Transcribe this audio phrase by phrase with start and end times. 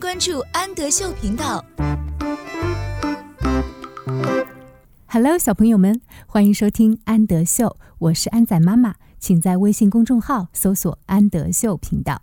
[0.00, 1.62] 关注安德秀频道。
[5.06, 12.22] Hello，小朋友们，欢迎收听安德秀，我是安仔妈妈，请在微信公众号搜索“安德秀频道”。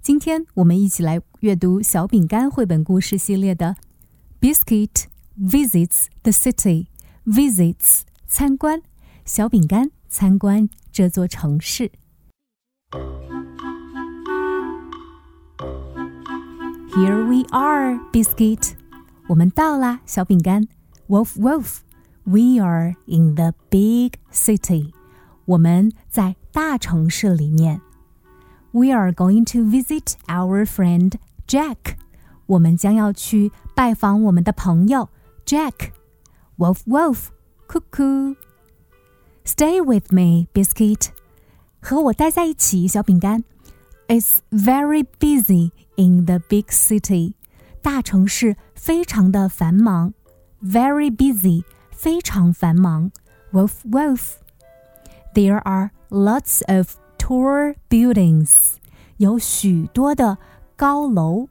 [0.00, 3.76] 今天我们一起来阅读小饼干绘本故事系列的
[4.54, 5.04] 《Biscuit
[5.38, 6.86] Visits the City》
[7.26, 8.80] ，Visits 参观，
[9.26, 11.92] 小饼干参观这座城市。
[16.95, 18.73] Here we are, Biscuit。
[19.27, 20.67] 我们到啦，小饼干。
[21.07, 21.79] Wolf, wolf.
[22.23, 24.93] We are in the big city.
[25.45, 27.81] 我们在大城市里面。
[28.71, 31.13] We are going to visit our friend
[31.47, 31.97] Jack.
[32.47, 35.09] 我们将要去拜访我们的朋友
[35.45, 35.91] Jack.
[36.57, 37.27] Wolf, wolf.
[37.67, 38.35] Cuckoo.
[39.43, 41.09] Stay with me, Biscuit.
[41.81, 43.43] 和我待在一起，小饼干。
[44.09, 47.33] It's very busy in the big city.
[47.81, 50.13] 大城市非常的繁忙。
[50.63, 53.11] Very busy，非常繁忙。
[53.51, 54.35] Wolf, wolf.
[55.33, 58.75] There are lots of tall buildings.
[59.17, 60.37] 有许多的
[60.75, 61.47] 高楼。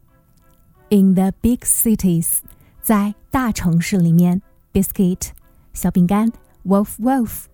[0.91, 2.39] In the big cities，
[2.83, 4.43] 在大城市里面。
[4.73, 5.31] Biscuit，
[5.73, 6.33] 小饼干。
[6.65, 7.47] Wolf, wolf.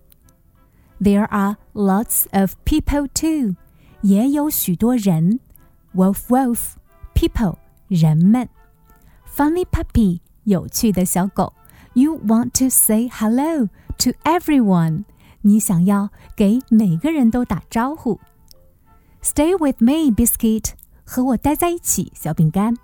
[0.99, 3.55] There are lots of people too.
[4.05, 5.39] 也有许多人，
[5.93, 6.73] wolf wolf
[7.13, 8.49] people 人们，
[9.27, 11.53] funny puppy 有趣的小狗。
[11.93, 15.03] You want to say hello to everyone，
[15.41, 18.19] 你想要给每个人都打招呼。
[19.21, 20.71] Stay with me, biscuit，
[21.03, 22.75] 和我待在一起，小饼干。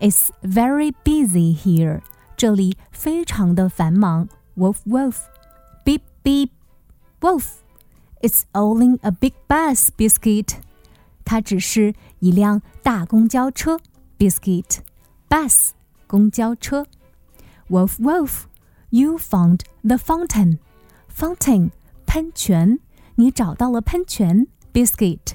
[0.00, 2.00] It's very busy here，
[2.36, 4.28] 这里非常的繁忙。
[4.56, 5.18] Wolf wolf
[5.84, 6.48] beep beep
[7.20, 10.54] wolf。It's only a big bus, biscuit.
[11.28, 13.80] 它只是一辆大公交车，
[14.18, 14.78] biscuit
[15.28, 15.70] bus
[16.06, 16.86] 公交车。
[17.68, 18.42] Wolf, wolf,
[18.90, 20.58] you found the fountain.
[21.14, 21.70] Fountain
[22.06, 22.78] 喷泉，
[23.14, 24.46] 你找到了喷泉。
[24.72, 25.34] Biscuit.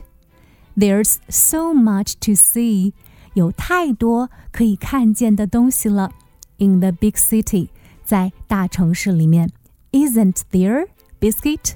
[0.75, 2.93] There's so much to see.
[3.33, 6.11] 有太多可以看见的东西了。
[6.57, 7.69] In the big city，
[8.03, 9.49] 在大城市里面，
[9.91, 10.89] Isn't there,
[11.19, 11.73] biscuit？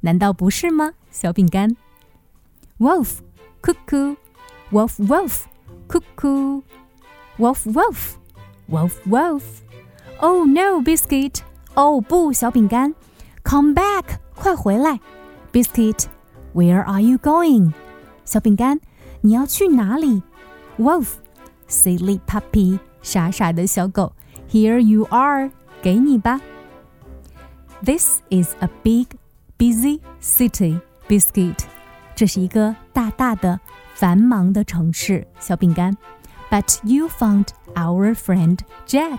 [0.00, 1.76] 难道不是吗，小饼干？
[2.78, 3.18] Wolf
[3.62, 4.16] cuckoo,
[4.70, 5.46] wolf wolf,
[5.88, 6.62] cuckoo,
[7.38, 8.18] wolf wolf,
[8.68, 9.62] wolf wolf.
[10.20, 11.42] Oh no, biscuit!
[11.74, 12.94] Oh 不，小饼干，
[13.44, 15.00] Come back，快回来！
[15.52, 16.06] Biscuit,
[16.54, 17.72] where are you going?
[18.24, 18.80] 小饼干，
[19.22, 20.22] 你要去哪里？
[20.78, 21.14] Wolf,
[21.68, 24.12] silly puppy，傻傻的小狗，
[24.50, 25.50] Here you are，
[25.82, 26.40] 给你吧。
[27.84, 29.08] This is a big,
[29.58, 31.58] busy city, biscuit.
[32.18, 33.58] 这是一个大大的、
[33.94, 35.96] 繁忙的城市，小饼干。
[36.50, 39.18] But you found our friend Jack，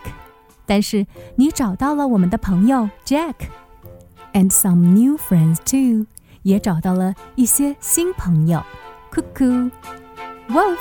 [0.66, 1.06] 但是
[1.36, 6.06] 你找到了我们的朋友 Jack，and some new friends too，
[6.44, 8.64] 也找到了一些新朋友。
[9.12, 10.78] Cuckoo，Wolf。